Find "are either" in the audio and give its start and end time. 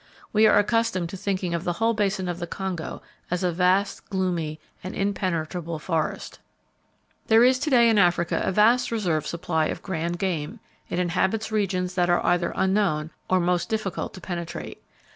12.09-12.51